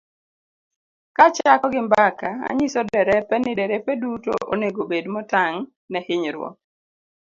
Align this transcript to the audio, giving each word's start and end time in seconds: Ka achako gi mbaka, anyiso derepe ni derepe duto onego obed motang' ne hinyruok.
Ka 1.15 1.23
achako 1.29 1.65
gi 1.73 1.81
mbaka, 1.87 2.29
anyiso 2.49 2.81
derepe 2.91 3.35
ni 3.41 3.51
derepe 3.59 3.93
duto 4.01 4.33
onego 4.53 4.81
obed 4.85 5.05
motang' 5.13 5.55
ne 5.91 5.99
hinyruok. 6.05 6.55